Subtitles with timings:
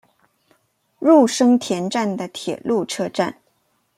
[0.97, 3.37] 入生田站的铁路车站。